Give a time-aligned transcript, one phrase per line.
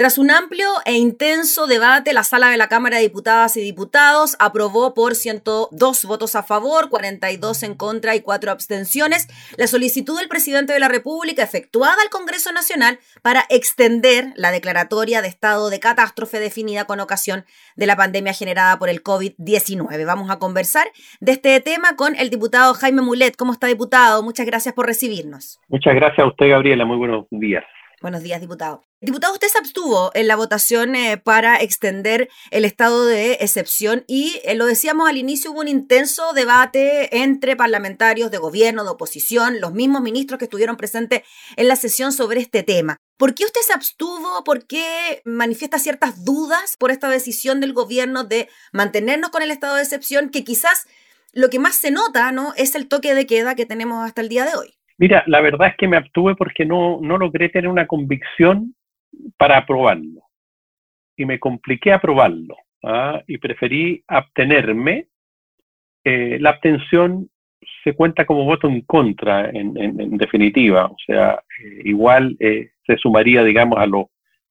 [0.00, 4.34] Tras un amplio e intenso debate, la sala de la Cámara de Diputadas y Diputados
[4.38, 9.28] aprobó por 102 votos a favor, 42 en contra y 4 abstenciones
[9.58, 15.20] la solicitud del presidente de la República efectuada al Congreso Nacional para extender la declaratoria
[15.20, 17.44] de estado de catástrofe definida con ocasión
[17.76, 20.06] de la pandemia generada por el COVID-19.
[20.06, 20.86] Vamos a conversar
[21.20, 23.36] de este tema con el diputado Jaime Mulet.
[23.36, 24.22] ¿Cómo está, diputado?
[24.22, 25.60] Muchas gracias por recibirnos.
[25.68, 26.86] Muchas gracias a usted, Gabriela.
[26.86, 27.64] Muy buenos días.
[28.00, 28.89] Buenos días, diputado.
[29.02, 34.42] Diputado, usted se abstuvo en la votación eh, para extender el estado de excepción y
[34.44, 39.58] eh, lo decíamos al inicio, hubo un intenso debate entre parlamentarios de gobierno, de oposición,
[39.58, 41.22] los mismos ministros que estuvieron presentes
[41.56, 42.98] en la sesión sobre este tema.
[43.16, 44.44] ¿Por qué usted se abstuvo?
[44.44, 49.76] ¿Por qué manifiesta ciertas dudas por esta decisión del gobierno de mantenernos con el estado
[49.76, 50.86] de excepción que quizás
[51.32, 52.52] lo que más se nota ¿no?
[52.58, 54.74] es el toque de queda que tenemos hasta el día de hoy?
[54.98, 58.74] Mira, la verdad es que me abstuve porque no, no logré tener una convicción
[59.36, 60.22] para aprobarlo.
[61.16, 62.56] Y me compliqué aprobarlo.
[62.84, 63.22] ¿ah?
[63.26, 65.08] Y preferí abstenerme.
[66.04, 67.28] Eh, la abstención
[67.84, 70.86] se cuenta como voto en contra, en, definitiva.
[70.86, 74.06] O sea, eh, igual eh, se sumaría, digamos, a, los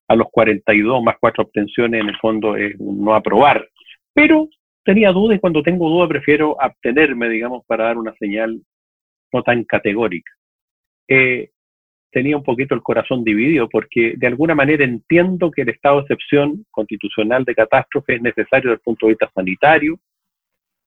[0.07, 3.67] a los 42 más cuatro abstenciones, en el fondo es no aprobar.
[4.13, 4.49] Pero
[4.83, 8.59] tenía dudas y cuando tengo dudas prefiero abstenerme, digamos, para dar una señal
[9.31, 10.31] no tan categórica
[12.11, 16.01] tenía un poquito el corazón dividido porque de alguna manera entiendo que el estado de
[16.01, 19.99] excepción constitucional de catástrofe es necesario desde el punto de vista sanitario,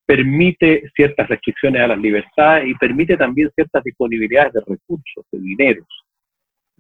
[0.05, 5.89] permite ciertas restricciones a las libertades y permite también ciertas disponibilidades de recursos, de dineros,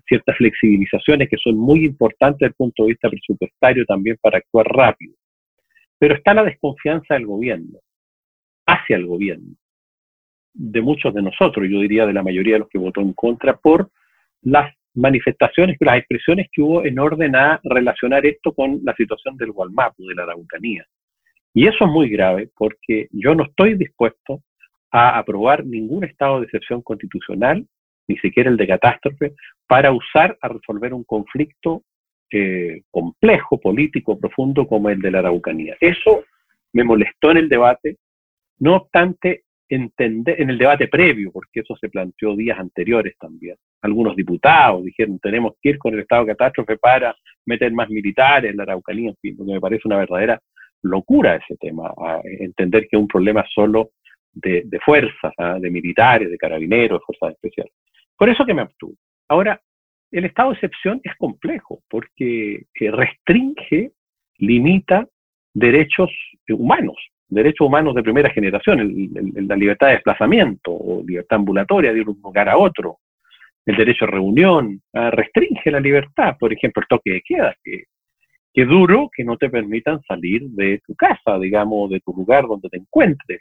[0.06, 4.66] ciertas flexibilizaciones que son muy importantes desde el punto de vista presupuestario también para actuar
[4.66, 5.14] rápido.
[5.98, 7.78] Pero está la desconfianza del gobierno,
[8.66, 9.54] hacia el gobierno
[10.54, 13.56] de muchos de nosotros, yo diría de la mayoría de los que votó en contra,
[13.56, 13.90] por
[14.42, 19.52] las manifestaciones, las expresiones que hubo en orden a relacionar esto con la situación del
[19.52, 20.84] Gualmapu, de la Araucanía.
[21.54, 24.42] Y eso es muy grave porque yo no estoy dispuesto
[24.90, 27.66] a aprobar ningún estado de excepción constitucional,
[28.08, 29.34] ni siquiera el de catástrofe,
[29.66, 31.82] para usar a resolver un conflicto
[32.30, 35.76] eh, complejo, político, profundo como el de la Araucanía.
[35.80, 36.24] Eso
[36.72, 37.96] me molestó en el debate.
[38.58, 43.56] No obstante, entender, en el debate previo, porque eso se planteó días anteriores también.
[43.82, 47.14] Algunos diputados dijeron, tenemos que ir con el estado de catástrofe para
[47.46, 50.40] meter más militares en la Araucanía, en fin, me parece una verdadera
[50.82, 51.92] locura ese tema,
[52.24, 53.90] entender que es un problema solo
[54.32, 55.58] de, fuerzas, ¿ah?
[55.60, 57.72] de militares, de carabineros, de fuerzas especiales.
[58.16, 58.94] Por eso que me abstuve.
[59.28, 59.60] Ahora,
[60.10, 63.92] el estado de excepción es complejo, porque eh, restringe,
[64.38, 65.06] limita
[65.54, 66.10] derechos
[66.48, 66.96] humanos
[67.32, 68.78] derechos humanos de primera generación,
[69.34, 72.98] la libertad de desplazamiento o libertad ambulatoria de un lugar a otro,
[73.66, 77.84] el derecho a reunión, restringe la libertad, por ejemplo, el toque de queda, que,
[78.52, 82.68] que duro que no te permitan salir de tu casa, digamos, de tu lugar donde
[82.68, 83.40] te encuentres,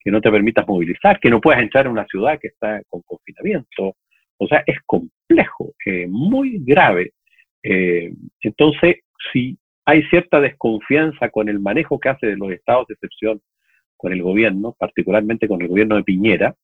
[0.00, 3.02] que no te permitas movilizar, que no puedas entrar en una ciudad que está con
[3.02, 3.96] confinamiento.
[4.38, 7.12] O sea, es complejo, eh, muy grave.
[7.62, 9.00] Eh, entonces,
[9.32, 13.40] si hay cierta desconfianza con el manejo que hace de los estados de excepción
[13.96, 16.54] con el gobierno, particularmente con el gobierno de Piñera,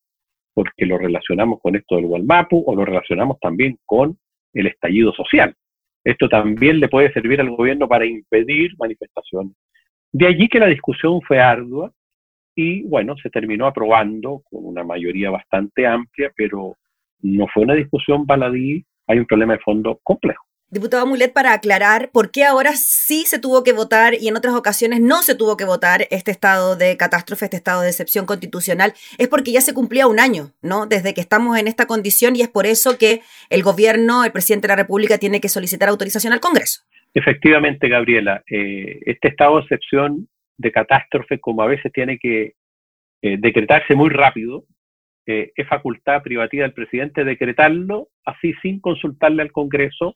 [0.55, 4.19] porque lo relacionamos con esto del Gualmapu o lo relacionamos también con
[4.53, 5.55] el estallido social.
[6.05, 9.55] Esto también le puede servir al gobierno para impedir manifestaciones.
[10.11, 11.93] De allí que la discusión fue ardua
[12.55, 16.77] y bueno, se terminó aprobando con una mayoría bastante amplia, pero
[17.23, 20.45] no fue una discusión baladí, hay un problema de fondo complejo.
[20.73, 24.55] Diputado Mulet, para aclarar por qué ahora sí se tuvo que votar y en otras
[24.55, 28.95] ocasiones no se tuvo que votar este estado de catástrofe, este estado de excepción constitucional,
[29.19, 30.87] es porque ya se cumplía un año, ¿no?
[30.87, 34.67] Desde que estamos en esta condición y es por eso que el gobierno, el presidente
[34.67, 36.81] de la República, tiene que solicitar autorización al Congreso.
[37.13, 42.55] Efectivamente, Gabriela, eh, este estado de excepción de catástrofe, como a veces tiene que
[43.21, 44.65] eh, decretarse muy rápido,
[45.27, 50.15] eh, es facultad privativa del presidente decretarlo así sin consultarle al Congreso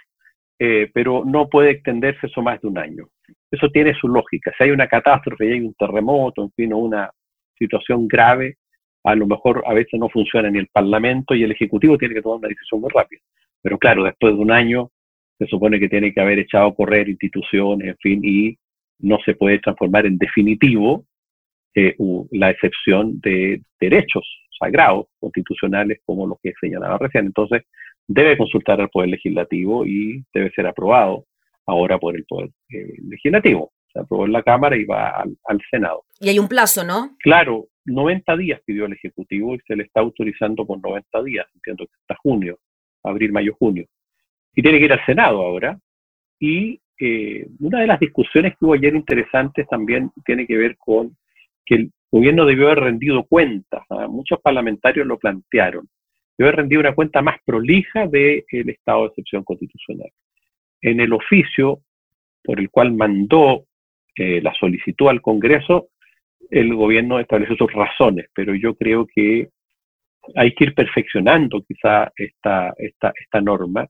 [0.58, 3.08] eh, pero no puede extenderse eso más de un año.
[3.50, 4.52] Eso tiene su lógica.
[4.56, 7.10] Si hay una catástrofe y hay un terremoto, en fin, una
[7.58, 8.56] situación grave,
[9.04, 12.22] a lo mejor a veces no funciona ni el Parlamento y el Ejecutivo tiene que
[12.22, 13.20] tomar una decisión muy rápida.
[13.62, 14.90] Pero claro, después de un año
[15.38, 18.58] se supone que tiene que haber echado a correr instituciones, en fin, y
[18.98, 21.04] no se puede transformar en definitivo
[21.74, 21.94] eh,
[22.30, 24.24] la excepción de derechos
[24.58, 27.26] sagrados constitucionales como los que señalaba recién.
[27.26, 27.62] Entonces,
[28.06, 31.26] debe consultar al Poder Legislativo y debe ser aprobado
[31.66, 33.72] ahora por el Poder eh, Legislativo.
[33.92, 36.04] Se aprobó en la Cámara y va al, Senado.
[36.20, 37.16] Y hay un plazo, ¿no?
[37.18, 41.86] Claro, 90 días pidió el Ejecutivo y se le está autorizando por 90 días, entiendo
[41.86, 42.58] que hasta junio,
[43.02, 43.86] abril, mayo, junio.
[44.54, 45.78] Y tiene que ir al Senado ahora
[46.38, 51.16] y eh, una de las discusiones que hubo ayer interesantes también tiene que ver con
[51.64, 53.82] que el gobierno debió haber rendido cuentas.
[53.90, 54.06] ¿ah?
[54.08, 55.88] Muchos parlamentarios lo plantearon.
[56.36, 60.10] Debió haber rendido una cuenta más prolija del estado de excepción constitucional.
[60.80, 61.80] En el oficio
[62.42, 63.64] por el cual mandó
[64.14, 65.88] eh, la solicitud al Congreso,
[66.50, 69.48] el gobierno estableció sus razones, pero yo creo que
[70.34, 73.86] hay que ir perfeccionando quizá esta, esta, esta norma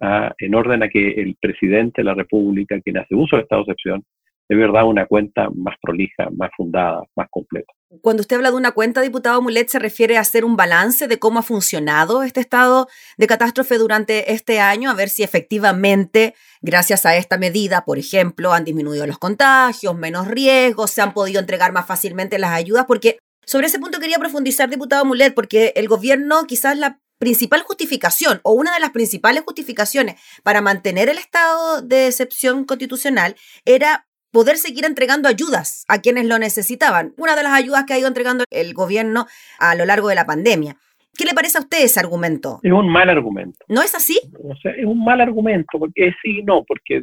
[0.00, 0.32] ¿ah?
[0.38, 3.72] en orden a que el presidente de la República, quien hace uso del estado de
[3.72, 4.04] excepción,
[4.48, 7.72] de verdad una cuenta más prolija, más fundada, más completa.
[8.00, 11.18] Cuando usted habla de una cuenta, diputado Mulet, ¿se refiere a hacer un balance de
[11.18, 14.90] cómo ha funcionado este estado de catástrofe durante este año?
[14.90, 20.28] A ver si efectivamente, gracias a esta medida, por ejemplo, han disminuido los contagios, menos
[20.28, 24.68] riesgos, se han podido entregar más fácilmente las ayudas, porque sobre ese punto quería profundizar,
[24.68, 30.20] diputado Mulet, porque el gobierno quizás la principal justificación o una de las principales justificaciones
[30.42, 36.38] para mantener el estado de excepción constitucional era poder seguir entregando ayudas a quienes lo
[36.38, 37.12] necesitaban.
[37.16, 39.26] Una de las ayudas que ha ido entregando el gobierno
[39.58, 40.76] a lo largo de la pandemia.
[41.16, 42.60] ¿Qué le parece a usted ese argumento?
[42.62, 43.58] Es un mal argumento.
[43.68, 44.20] ¿No es así?
[44.42, 47.02] O sea, es un mal argumento, porque sí y no, porque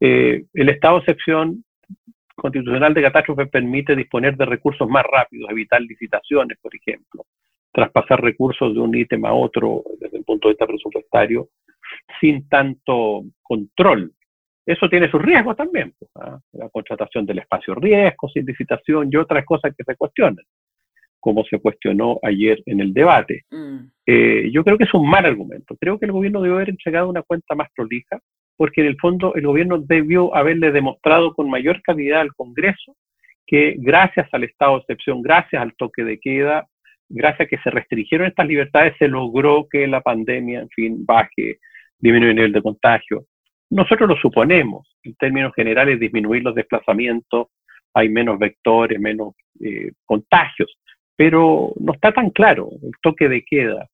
[0.00, 1.64] eh, el estado de excepción
[2.34, 7.26] constitucional de catástrofe permite disponer de recursos más rápidos, evitar licitaciones, por ejemplo,
[7.72, 11.48] traspasar recursos de un ítem a otro desde el punto de vista presupuestario
[12.20, 14.12] sin tanto control
[14.66, 16.38] eso tiene sus riesgos también, pues, ¿ah?
[16.52, 20.44] la contratación del espacio riesgo, sin licitación y otras cosas que se cuestionan,
[21.20, 23.44] como se cuestionó ayer en el debate.
[23.50, 23.78] Mm.
[24.06, 25.76] Eh, yo creo que es un mal argumento.
[25.80, 28.18] Creo que el gobierno debió haber entregado una cuenta más prolija,
[28.56, 32.96] porque en el fondo el gobierno debió haberle demostrado con mayor calidad al Congreso
[33.46, 36.66] que gracias al estado de excepción, gracias al toque de queda,
[37.08, 41.58] gracias a que se restringieron estas libertades, se logró que la pandemia, en fin, baje,
[41.98, 43.24] disminuya el nivel de contagio.
[43.70, 47.48] Nosotros lo suponemos, en términos generales, disminuir los desplazamientos,
[47.94, 50.78] hay menos vectores, menos eh, contagios,
[51.16, 53.88] pero no está tan claro el toque de queda.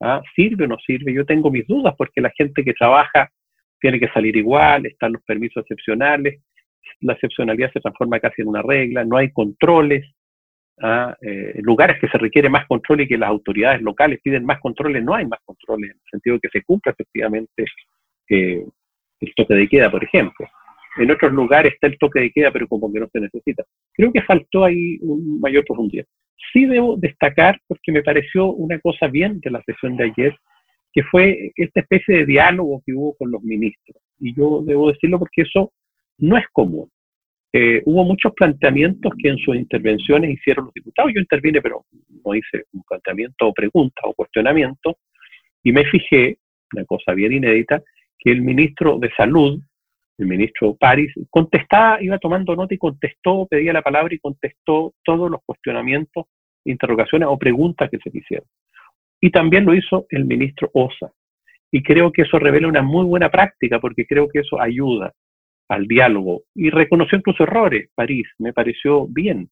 [0.00, 0.22] ¿ah?
[0.34, 1.12] ¿Sirve o no sirve?
[1.12, 3.30] Yo tengo mis dudas porque la gente que trabaja
[3.80, 6.40] tiene que salir igual, están los permisos excepcionales,
[7.00, 10.04] la excepcionalidad se transforma casi en una regla, no hay controles,
[10.80, 11.16] ¿ah?
[11.20, 15.04] eh, lugares que se requiere más control y que las autoridades locales piden más controles,
[15.04, 17.64] no hay más controles, en el sentido de que se cumpla efectivamente
[18.28, 18.64] eh,
[19.20, 20.46] el toque de queda, por ejemplo.
[20.98, 23.64] En otros lugares está el toque de queda, pero como que no se necesita.
[23.92, 26.04] Creo que faltó ahí un mayor profundidad.
[26.52, 30.36] Sí debo destacar, porque me pareció una cosa bien de la sesión de ayer,
[30.92, 34.02] que fue esta especie de diálogo que hubo con los ministros.
[34.18, 35.72] Y yo debo decirlo porque eso
[36.18, 36.90] no es común.
[37.52, 41.12] Eh, hubo muchos planteamientos que en sus intervenciones hicieron los diputados.
[41.14, 41.84] Yo intervine, pero
[42.24, 44.98] no hice un planteamiento o pregunta o cuestionamiento.
[45.62, 46.38] Y me fijé,
[46.74, 47.82] una cosa bien inédita,
[48.18, 49.60] que el ministro de Salud,
[50.18, 55.30] el ministro París, contestaba, iba tomando nota y contestó, pedía la palabra y contestó todos
[55.30, 56.26] los cuestionamientos,
[56.64, 58.46] interrogaciones o preguntas que se le hicieron.
[59.20, 61.10] Y también lo hizo el ministro Osa.
[61.70, 65.12] Y creo que eso revela una muy buena práctica, porque creo que eso ayuda
[65.68, 66.42] al diálogo.
[66.54, 69.50] Y reconoció incluso errores, París, me pareció bien.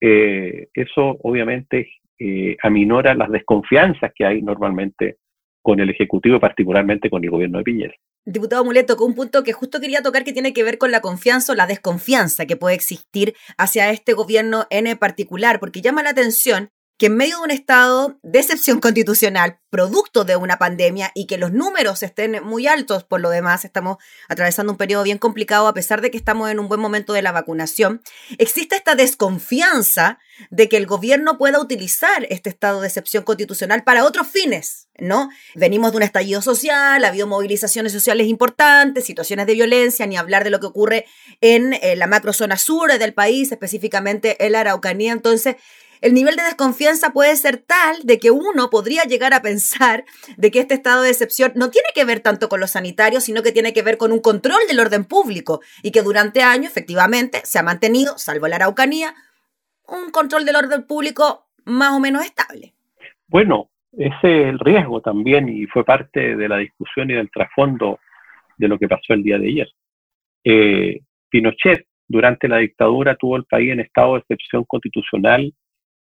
[0.00, 5.18] Eh, eso obviamente eh, aminora las desconfianzas que hay normalmente
[5.64, 7.94] con el Ejecutivo, particularmente con el gobierno de Piñera.
[8.26, 11.00] Diputado Mulet tocó un punto que justo quería tocar que tiene que ver con la
[11.00, 16.10] confianza o la desconfianza que puede existir hacia este gobierno en particular, porque llama la
[16.10, 21.26] atención que en medio de un estado de excepción constitucional, producto de una pandemia y
[21.26, 23.96] que los números estén muy altos por lo demás, estamos
[24.28, 27.22] atravesando un periodo bien complicado a pesar de que estamos en un buen momento de
[27.22, 28.00] la vacunación,
[28.38, 30.18] existe esta desconfianza
[30.50, 35.30] de que el gobierno pueda utilizar este estado de excepción constitucional para otros fines, ¿no?
[35.56, 40.44] Venimos de un estallido social, ha habido movilizaciones sociales importantes, situaciones de violencia, ni hablar
[40.44, 41.06] de lo que ocurre
[41.40, 45.56] en eh, la macrozona sur del país, específicamente en la Araucanía, entonces
[46.04, 50.04] el nivel de desconfianza puede ser tal de que uno podría llegar a pensar
[50.36, 53.42] de que este estado de excepción no tiene que ver tanto con los sanitarios, sino
[53.42, 57.40] que tiene que ver con un control del orden público y que durante años efectivamente
[57.44, 59.14] se ha mantenido, salvo la Araucanía,
[59.88, 62.74] un control del orden público más o menos estable.
[63.26, 67.98] Bueno, ese es el riesgo también y fue parte de la discusión y del trasfondo
[68.58, 69.68] de lo que pasó el día de ayer.
[70.44, 75.50] Eh, Pinochet durante la dictadura tuvo el país en estado de excepción constitucional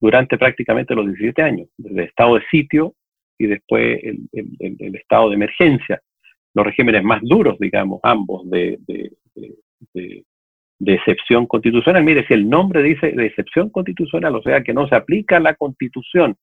[0.02, 2.94] durante prácticamente los 17 años, desde estado de sitio
[3.38, 6.02] y después el, estado de emergencia,
[6.54, 9.12] los regímenes más duros, digamos, ambos de, de,
[10.84, 12.02] excepción constitucional.
[12.02, 15.54] Mire, si el nombre dice de excepción constitucional, o sea que no se aplica la
[15.54, 16.36] constitución,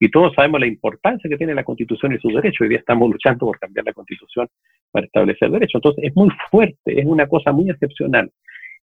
[0.00, 2.62] y todos sabemos la importancia que tiene la Constitución y sus derechos.
[2.62, 4.48] Hoy día estamos luchando por cambiar la Constitución
[4.90, 5.76] para establecer derechos.
[5.76, 8.28] Entonces, es muy fuerte, es una cosa muy excepcional.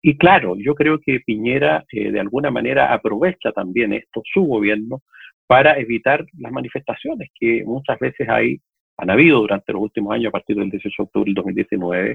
[0.03, 5.03] Y claro, yo creo que Piñera eh, de alguna manera aprovecha también esto, su gobierno,
[5.47, 8.61] para evitar las manifestaciones que muchas veces hay,
[8.99, 12.11] han habido durante los últimos años, a partir del 18 de octubre del 2019,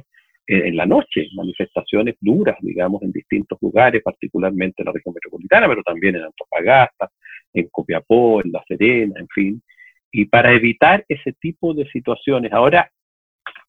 [0.48, 5.68] eh, en la noche, manifestaciones duras, digamos, en distintos lugares, particularmente en la región metropolitana,
[5.68, 7.10] pero también en Antofagasta,
[7.54, 9.64] en Copiapó, en La Serena, en fin.
[10.12, 12.92] Y para evitar ese tipo de situaciones, ahora,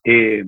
[0.04, 0.44] eh,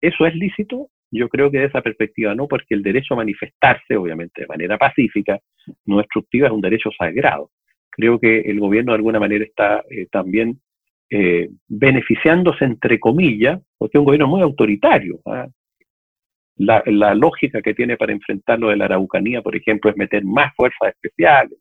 [0.00, 0.90] ¿eso es lícito?
[1.16, 4.76] Yo creo que de esa perspectiva no, porque el derecho a manifestarse, obviamente de manera
[4.76, 5.38] pacífica,
[5.86, 7.50] no destructiva, es un derecho sagrado.
[7.88, 10.60] Creo que el gobierno de alguna manera está eh, también
[11.08, 15.20] eh, beneficiándose, entre comillas, porque es un gobierno muy autoritario.
[15.26, 15.46] ¿ah?
[16.56, 20.52] La, lógica que tiene para enfrentar lo de la Araucanía, por ejemplo, es meter más
[20.56, 21.56] fuerzas especiales.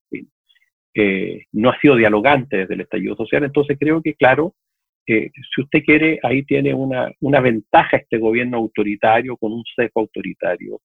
[0.95, 4.55] Eh, no ha sido dialogante desde el estallido social, entonces creo que, claro,
[5.05, 10.79] si usted quiere, ahí tiene una, una ventaja este gobierno autoritario con un sesgo autoritario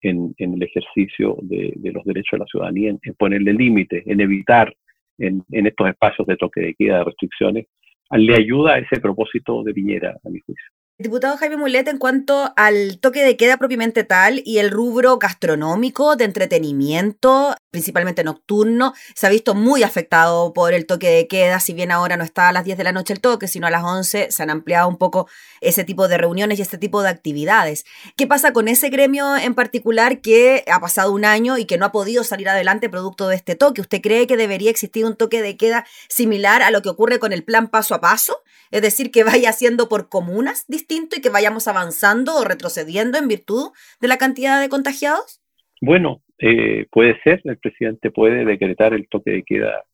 [0.00, 4.74] en, el ejercicio de, los derechos de la ciudadanía, en, ponerle límites, en evitar
[5.18, 7.66] en, en, estos espacios de toque de queda, de restricciones,
[8.10, 10.66] le ayuda a ese propósito de Piñera, a mi juicio.
[10.96, 16.14] Diputado Jaime Mulet, en cuanto al toque de queda propiamente tal y el rubro gastronómico,
[16.14, 21.74] de entretenimiento, principalmente nocturno, se ha visto muy afectado por el toque de queda, si
[21.74, 23.82] bien ahora no está a las 10 de la noche el toque, sino a las
[23.82, 25.26] 11, se han ampliado un poco
[25.60, 27.84] ese tipo de reuniones y este tipo de actividades.
[28.16, 31.86] ¿Qué pasa con ese gremio en particular que ha pasado un año y que no
[31.86, 33.80] ha podido salir adelante producto de este toque?
[33.80, 37.32] ¿Usted cree que debería existir un toque de queda similar a lo que ocurre con
[37.32, 38.40] el plan paso a paso?
[38.70, 43.26] Es decir, que vaya siendo por comunas distinto y que vayamos avanzando o retrocediendo en
[43.26, 45.40] virtud de la cantidad de contagiados?
[45.80, 49.84] Bueno, eh, puede ser, el presidente puede decretar el toque de queda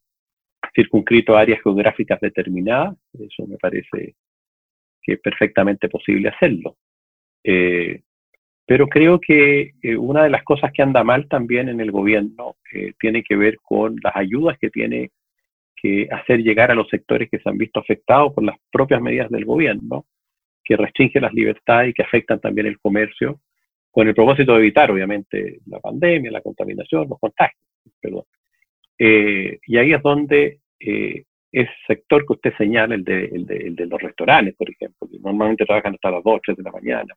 [0.75, 4.15] circunscrito a áreas geográficas determinadas, eso me parece
[5.03, 6.77] que es perfectamente posible hacerlo.
[7.45, 8.03] Eh,
[8.67, 12.57] pero creo que eh, una de las cosas que anda mal también en el gobierno
[13.01, 15.11] tiene que ver con las ayudas que tiene
[15.75, 19.31] que hacer llegar a los sectores que se han visto afectados por las propias medidas
[19.31, 20.07] del gobierno,
[20.63, 23.41] que restringen las libertades y que afectan también el comercio,
[23.91, 27.61] con el propósito de evitar, obviamente, la pandemia, la contaminación, los contagios.
[28.01, 28.25] Perdón.
[28.99, 33.57] Eh, y ahí es donde eh, ese sector que usted señala, el de, el, de,
[33.57, 36.73] el de, los restaurantes, por ejemplo, que normalmente trabajan hasta las 2, 3 de la
[36.73, 37.15] mañana,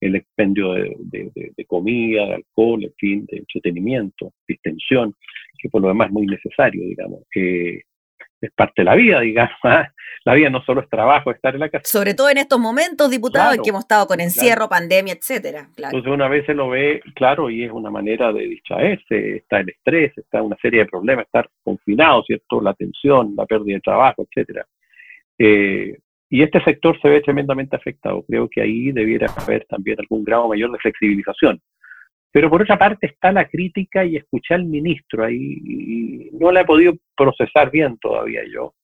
[0.00, 5.14] el expendio de, de, comida, de alcohol, en fin, de entretenimiento, distensión,
[5.58, 7.20] que por lo demás es muy necesario, digamos.
[7.34, 7.82] Eh,
[8.40, 9.54] es parte de la vida, digamos.
[9.64, 9.88] ¿ah?
[10.24, 11.84] La vida no solo es trabajo, estar en la casa.
[11.84, 15.68] Sobre todo en estos momentos, diputado, en que hemos estado con encierro, pandemia, etcétera.
[15.76, 19.70] Entonces una vez se lo ve, claro, y es una manera de distraerse, está el
[19.70, 22.60] estrés, está una serie de problemas, estar confinado, ¿cierto?
[22.60, 24.66] La tensión, la pérdida de trabajo, etcétera.
[25.38, 25.96] Eh,
[26.28, 28.22] y este sector se ve tremendamente afectado.
[28.28, 31.60] Creo que ahí debiera haber también algún grado mayor de flexibilización.
[32.32, 36.60] Pero por otra parte está la crítica y escuché al ministro ahí, y no la
[36.60, 38.74] he podido procesar bien todavía yo.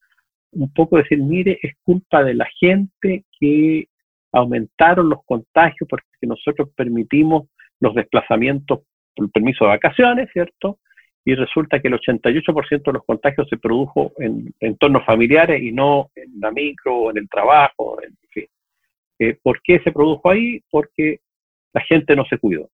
[0.52, 3.88] Un poco decir, mire, es culpa de la gente que
[4.32, 7.48] aumentaron los contagios porque nosotros permitimos
[7.80, 8.80] los desplazamientos
[9.14, 10.78] por permiso de vacaciones, ¿cierto?
[11.24, 16.10] Y resulta que el 88% de los contagios se produjo en entornos familiares y no
[16.14, 18.46] en la micro o en el trabajo, en fin.
[19.18, 20.62] Eh, ¿Por qué se produjo ahí?
[20.70, 21.20] Porque
[21.72, 22.70] la gente no se cuidó.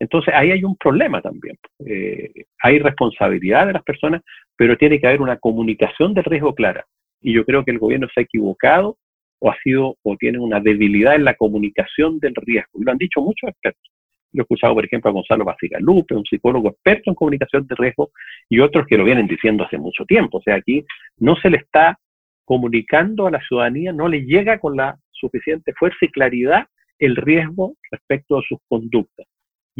[0.00, 1.56] Entonces ahí hay un problema también.
[1.86, 4.22] Eh, hay responsabilidad de las personas,
[4.56, 6.84] pero tiene que haber una comunicación del riesgo clara.
[7.20, 8.96] Y yo creo que el gobierno se ha equivocado
[9.40, 12.80] o ha sido o tiene una debilidad en la comunicación del riesgo.
[12.80, 13.90] Y lo han dicho muchos expertos.
[14.32, 15.44] Yo he escuchado, por ejemplo, a Gonzalo
[15.80, 18.10] Lupe, un psicólogo experto en comunicación de riesgo,
[18.48, 20.38] y otros que lo vienen diciendo hace mucho tiempo.
[20.38, 20.84] O sea, aquí
[21.18, 21.98] no se le está
[22.44, 26.66] comunicando a la ciudadanía, no le llega con la suficiente fuerza y claridad
[26.98, 29.26] el riesgo respecto a sus conductas.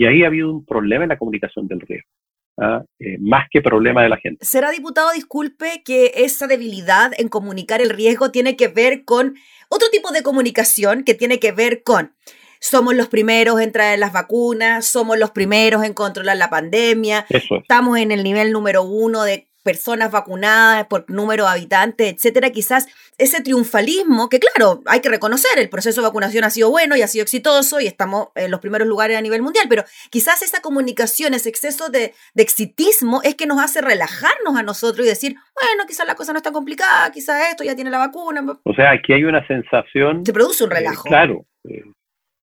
[0.01, 2.09] Y ahí ha habido un problema en la comunicación del riesgo.
[2.57, 2.83] ¿ah?
[2.99, 4.43] Eh, más que problema de la gente.
[4.43, 9.35] ¿Será diputado, disculpe, que esa debilidad en comunicar el riesgo tiene que ver con
[9.69, 12.15] otro tipo de comunicación que tiene que ver con
[12.61, 17.99] somos los primeros en traer las vacunas, somos los primeros en controlar la pandemia, estamos
[17.99, 22.89] en el nivel número uno de personas vacunadas por número de habitantes, etcétera, quizás
[23.19, 27.03] ese triunfalismo, que claro, hay que reconocer, el proceso de vacunación ha sido bueno y
[27.03, 30.63] ha sido exitoso y estamos en los primeros lugares a nivel mundial, pero quizás esa
[30.63, 35.85] comunicación, ese exceso de, exitismo es que nos hace relajarnos a nosotros y decir, bueno,
[35.87, 38.43] quizás la cosa no está complicada, quizás esto ya tiene la vacuna.
[38.65, 40.25] O sea, aquí hay una sensación...
[40.25, 41.05] Se produce un relajo.
[41.05, 41.85] claro, eh,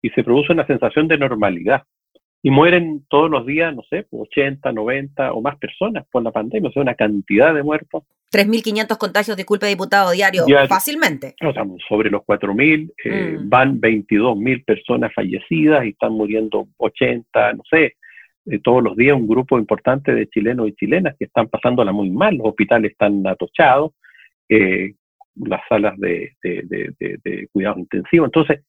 [0.02, 1.85] y se produce una sensación de normalidad.
[2.44, 6.68] Y mueren todos los días, no sé, 80, 90 o más personas por la pandemia,
[6.68, 8.02] o sea, una cantidad de muertos.
[8.30, 11.36] 3.500 contagios, disculpe, diputado, diario, fácilmente.
[11.42, 13.48] O sea, sobre los 4.000, eh, mm.
[13.48, 17.94] van 22.000 personas fallecidas y están muriendo 80, no sé,
[18.44, 22.10] eh, todos los días un grupo importante de chilenos y chilenas que están pasándola muy
[22.10, 23.92] mal, los hospitales están atochados,
[24.50, 24.92] eh,
[25.36, 28.26] las salas de, de, de, de cuidado intensivo.
[28.26, 28.60] Entonces,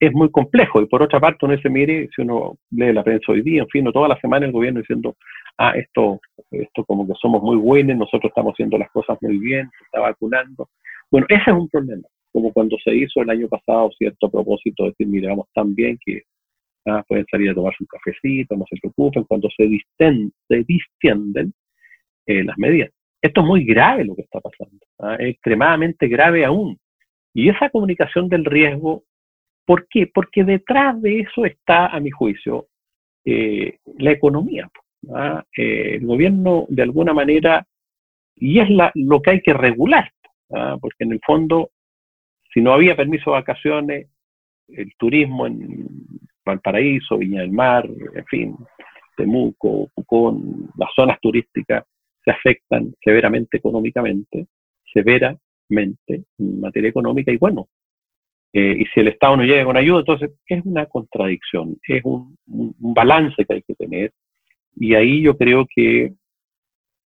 [0.00, 0.80] es muy complejo.
[0.80, 3.68] Y por otra parte, uno se mire, si uno lee la prensa hoy día, en
[3.68, 5.16] fin, toda la semana el gobierno diciendo,
[5.58, 6.20] ah, esto,
[6.50, 10.00] esto como que somos muy buenos, nosotros estamos haciendo las cosas muy bien, se está
[10.00, 10.68] vacunando.
[11.10, 14.90] Bueno, ese es un problema, como cuando se hizo el año pasado cierto propósito de
[14.90, 16.22] decir, mire, vamos tan bien que
[16.86, 21.52] ah, pueden salir a tomarse un cafecito, no se preocupen, cuando se, disten, se distienden
[22.26, 22.90] eh, las medidas.
[23.22, 25.16] Esto es muy grave lo que está pasando, ¿ah?
[25.18, 26.78] es extremadamente grave aún.
[27.32, 29.02] Y esa comunicación del riesgo
[29.66, 30.10] ¿Por qué?
[30.12, 32.66] Porque detrás de eso está, a mi juicio,
[33.24, 34.70] eh, la economía.
[35.14, 35.42] ¿ah?
[35.56, 37.66] Eh, el gobierno, de alguna manera,
[38.36, 40.10] y es la, lo que hay que regular,
[40.52, 40.76] ¿ah?
[40.80, 41.70] porque en el fondo,
[42.52, 44.08] si no había permiso de vacaciones,
[44.68, 45.86] el turismo en
[46.44, 48.56] Valparaíso, Viña del Mar, en fin,
[49.16, 51.84] Temuco, Pucón, las zonas turísticas
[52.24, 54.46] se afectan severamente económicamente,
[54.92, 57.68] severamente en materia económica, y bueno,
[58.56, 62.36] eh, y si el Estado no llega con ayuda, entonces es una contradicción, es un,
[62.46, 64.12] balance que hay que tener.
[64.76, 66.12] Y ahí yo creo que,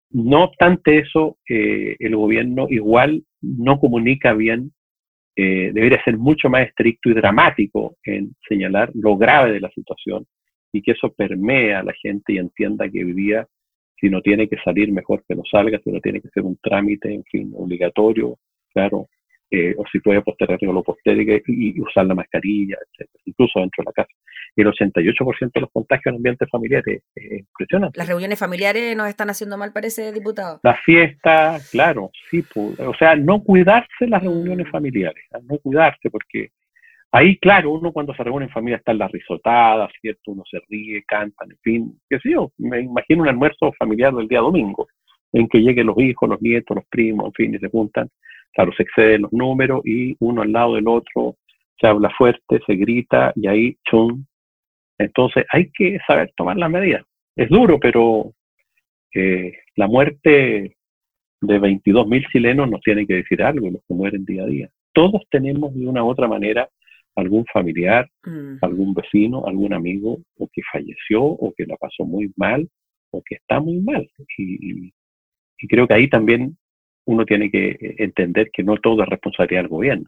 [0.10, 4.72] no obstante eso, eh, el gobierno igual no comunica bien,
[5.36, 10.26] eh, debería ser mucho más estricto y dramático en señalar lo grave de la situación
[10.72, 13.46] y que eso permea a la gente y entienda que vivía
[14.00, 16.58] si no tiene que salir, mejor que no salga, si no tiene que ser un
[16.58, 18.38] trámite, en fin, obligatorio,
[18.74, 19.08] claro,
[19.56, 23.10] eh, o si puede postergar lo postergue y, usar la mascarilla, etc.
[23.26, 24.14] incluso dentro de la casa.
[24.56, 27.98] El 88% de los contagios en ambientes familiares es impresionante.
[27.98, 30.60] Las reuniones familiares nos están haciendo mal, parece, diputado.
[30.64, 32.44] La fiesta, claro, sí.
[32.56, 36.50] o sea, no cuidarse las reuniones familiares, no cuidarse, porque
[37.12, 40.32] ahí, claro, uno cuando se reúne en familia está en la risotada, ¿cierto?
[40.32, 44.28] Uno se ríe, canta, en fin, qué sé yo, me imagino un almuerzo familiar del
[44.28, 44.88] día domingo,
[45.32, 48.10] en que lleguen los hijos, los nietos, los primos, en fin, y se juntan
[48.56, 51.36] claro, se exceden los números y uno al lado del otro
[51.80, 54.26] se habla fuerte, se grita y ahí chum.
[54.98, 57.04] Entonces hay que saber tomar las medidas.
[57.36, 58.34] Es duro, pero
[59.14, 60.78] eh, la muerte
[61.42, 64.70] de 22.000 chilenos nos tiene que decir algo, los que mueren día a día.
[64.94, 66.70] Todos tenemos de una u otra manera
[67.16, 68.58] algún familiar, mm.
[68.62, 72.68] algún vecino, algún amigo, o que falleció, o que la pasó muy mal,
[73.12, 74.10] o que está muy mal.
[74.38, 76.58] y creo que ahí también
[77.06, 80.06] uno tiene que entender que no todo es responsabilidad del gobierno,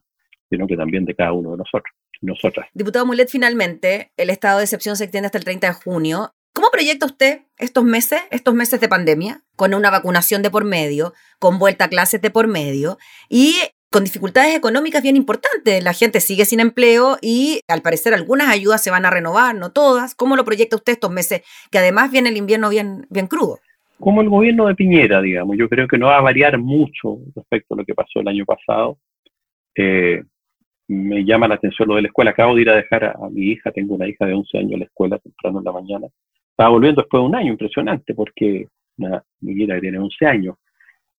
[0.49, 2.67] sino que también de cada uno de nosotros, nosotras.
[2.73, 6.33] Diputado Mulet, finalmente, el estado de excepción se extiende hasta el 30 de junio.
[6.53, 11.13] ¿Cómo proyecta usted estos meses, estos meses de pandemia, con una vacunación de por medio,
[11.39, 12.97] con vuelta a clases de por medio
[13.29, 13.55] y
[13.91, 15.83] con dificultades económicas bien importantes?
[15.83, 19.71] La gente sigue sin empleo y al parecer algunas ayudas se van a renovar, no
[19.71, 20.15] todas.
[20.15, 23.59] ¿Cómo lo proyecta usted estos meses, que además viene el invierno bien, bien crudo?
[23.99, 25.57] Como el gobierno de Piñera, digamos.
[25.57, 28.45] Yo creo que no va a variar mucho respecto a lo que pasó el año
[28.45, 28.97] pasado.
[29.75, 30.23] Eh,
[30.87, 32.31] me llama la atención lo de la escuela.
[32.31, 34.79] Acabo de ir a dejar a, mi hija, tengo una hija de 11 años en
[34.79, 36.07] la escuela temprano en la mañana.
[36.51, 38.67] Estaba volviendo después de un año, impresionante, porque
[39.41, 40.55] mi hija tiene 11 años,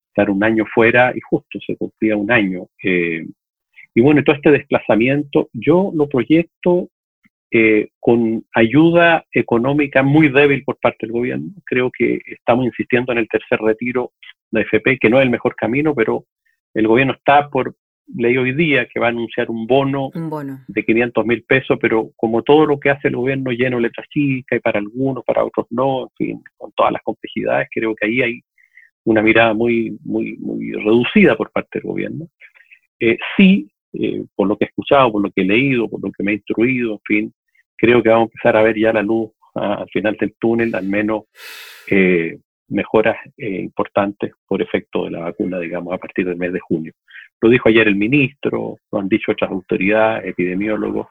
[0.08, 2.66] estar un año fuera y justo se cumplía un año.
[2.82, 3.26] Eh,
[3.94, 6.88] y bueno, todo este desplazamiento, yo lo proyecto
[7.50, 11.50] eh, con ayuda económica muy débil por parte del gobierno.
[11.64, 14.12] Creo que estamos insistiendo en el tercer retiro
[14.50, 16.24] de FP, que no es el mejor camino, pero
[16.74, 17.74] el gobierno está por
[18.14, 20.10] ley hoy día que va a anunciar un bono,
[20.66, 24.06] de 500 mil pesos, pero como todo lo que hace el gobierno lleno de letras
[24.08, 28.06] chicas y para algunos, para otros no, en fin, con todas las complejidades, creo que
[28.06, 28.40] ahí hay
[29.04, 32.28] una mirada muy, muy, muy reducida por parte del gobierno.
[33.00, 36.10] Eh, sí, eh, por lo que he escuchado, por lo que he leído, por lo
[36.12, 37.32] que me he instruido, en fin,
[37.76, 40.86] creo que vamos a empezar a ver ya la luz al final del túnel, al
[40.86, 41.24] menos
[41.90, 46.60] eh, mejoras eh, importantes por efecto de la vacuna, digamos, a partir del mes de
[46.60, 46.92] junio.
[47.40, 51.06] Lo dijo ayer el ministro, lo han dicho otras autoridades, epidemiólogos,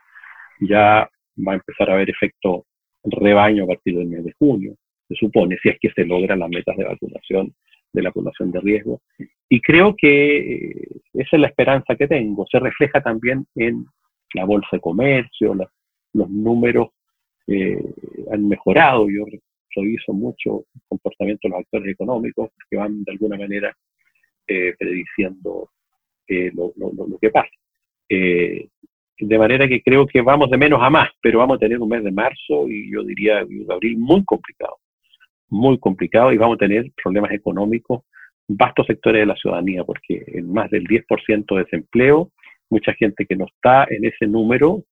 [0.59, 1.09] ya
[1.45, 2.65] va a empezar a haber efecto
[3.03, 4.75] rebaño a partir del mes de junio,
[5.07, 7.53] se supone, si es que se logran las metas de vacunación
[7.97, 9.01] de la población de riesgo.
[9.49, 12.45] Y creo que eh, esa es la esperanza que tengo.
[12.49, 13.85] Se refleja también en
[14.33, 15.55] la bolsa de comercio,
[16.13, 16.89] los números
[17.47, 17.83] eh,
[18.31, 19.09] han mejorado.
[19.09, 19.25] Yo
[19.75, 23.75] reviso mucho el comportamiento de los actores económicos que van de alguna manera
[24.47, 25.71] eh, prediciendo
[26.27, 26.73] lo,
[27.19, 27.49] que pasa.
[28.09, 31.89] de manera que creo que vamos de menos a más, pero vamos a tener un
[31.89, 34.75] mes de marzo y yo diría un abril muy complicado,
[35.49, 38.03] muy complicado y vamos a tener problemas económicos,
[38.47, 42.31] vastos sectores de la ciudadanía, porque en más del 10% de desempleo,
[42.69, 44.83] mucha gente que no está en ese número,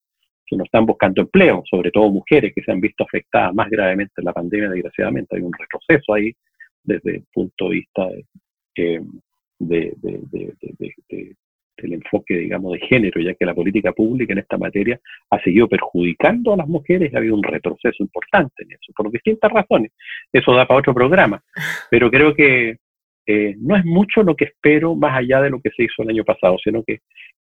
[0.46, 4.14] que no están buscando empleo, sobre todo mujeres que se han visto afectadas más gravemente
[4.18, 5.36] en la pandemia, desgraciadamente.
[5.36, 6.34] Hay un retroceso ahí
[6.84, 8.08] desde el punto de vista
[8.76, 9.04] de,
[11.78, 15.68] del enfoque, digamos, de género, ya que la política pública en esta materia ha seguido
[15.68, 19.92] perjudicando a las mujeres y ha habido un retroceso importante en eso, por distintas razones.
[20.32, 21.42] Eso da para otro programa,
[21.90, 22.78] pero creo que
[23.28, 26.10] eh, no es mucho lo que espero más allá de lo que se hizo el
[26.10, 27.00] año pasado, sino que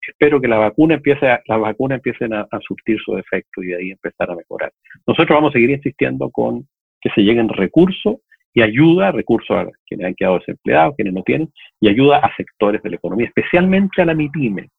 [0.01, 3.67] espero que la vacuna empiece a, las vacunas empiecen a, a, surtir su efecto y
[3.67, 4.71] de ahí empezar a mejorar.
[5.05, 6.67] Nosotros vamos a seguir insistiendo con
[7.01, 8.17] que se lleguen recursos
[8.55, 11.49] y ayuda, recursos a quienes han quedado desempleados, quienes no tienen,
[11.81, 14.69] y ayuda a sectores de la economía, especialmente a la MIPYME,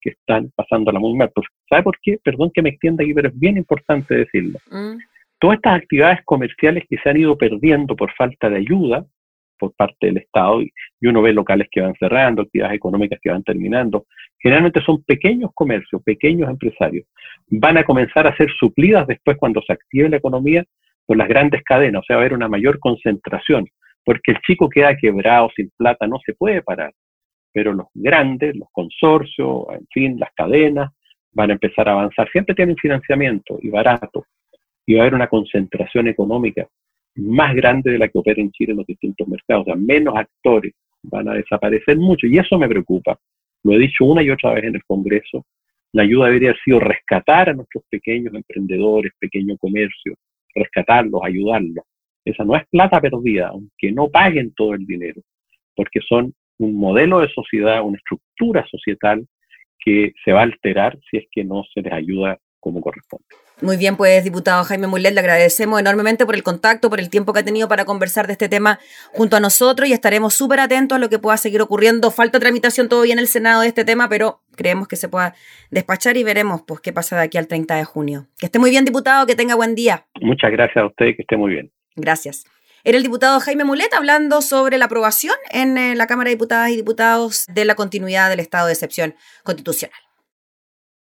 [0.00, 1.30] que están pasando la muy mal.
[1.32, 2.18] Pues, ¿Sabe por qué?
[2.24, 4.58] Perdón que me extienda aquí, pero es bien importante decirlo.
[4.68, 4.98] Mm.
[5.38, 9.06] Todas estas actividades comerciales que se han ido perdiendo por falta de ayuda
[9.60, 13.30] por parte del Estado, y, y uno ve locales que van cerrando, actividades económicas que
[13.30, 14.06] van terminando,
[14.38, 17.06] generalmente son pequeños comercios, pequeños empresarios,
[17.48, 20.64] van a comenzar a ser suplidas después cuando se active la economía
[21.10, 23.66] por las grandes cadenas, o sea, va a haber una mayor concentración,
[24.04, 26.94] porque el chico queda quebrado, sin plata, no se puede parar.
[27.52, 30.92] Pero los grandes, los consorcios, en fin, las cadenas,
[31.32, 32.30] van a empezar a avanzar.
[32.30, 34.24] Siempre tienen financiamiento y barato,
[34.86, 36.68] y va a haber una concentración económica
[37.16, 40.14] más grande de la que opera en Chile en los distintos mercados, o sea, menos
[40.16, 43.18] actores van a desaparecer mucho, y eso me preocupa.
[43.64, 45.44] Lo he dicho una y otra vez en el Congreso,
[45.90, 50.14] la ayuda debería haber sido rescatar a nuestros pequeños emprendedores, pequeño comercio,
[50.54, 51.84] rescatarlos, ayudarlos.
[52.24, 55.22] Esa no es plata perdida, aunque no paguen todo el dinero,
[55.74, 59.26] porque son un modelo de sociedad, una estructura societal
[59.78, 63.26] que se va a alterar si es que no se les ayuda como corresponde.
[63.62, 67.32] Muy bien, pues, diputado Jaime Mulet, le agradecemos enormemente por el contacto, por el tiempo
[67.32, 68.78] que ha tenido para conversar de este tema
[69.12, 72.10] junto a nosotros y estaremos súper atentos a lo que pueda seguir ocurriendo.
[72.10, 75.34] Falta tramitación todavía en el Senado de este tema, pero creemos que se pueda
[75.70, 78.28] despachar y veremos pues qué pasa de aquí al 30 de junio.
[78.38, 80.06] Que esté muy bien, diputado, que tenga buen día.
[80.22, 81.70] Muchas gracias a usted, que esté muy bien.
[81.96, 82.44] Gracias.
[82.82, 86.70] Era el diputado Jaime Mulet hablando sobre la aprobación en eh, la Cámara de Diputadas
[86.70, 89.92] y Diputados de la continuidad del estado de excepción constitucional.